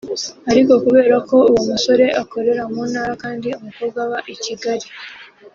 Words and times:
Ariko 0.51 0.71
kubera 0.85 1.15
ko 1.29 1.37
uwo 1.49 1.61
musore 1.69 2.05
akorera 2.21 2.61
mu 2.73 2.81
ntara 2.91 3.13
kandi 3.23 3.47
umukobwa 3.59 3.97
aba 4.05 4.17
i 4.33 4.35
Kigali 4.43 4.87